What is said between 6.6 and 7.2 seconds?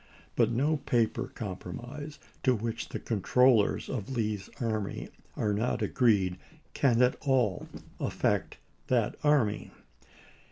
can at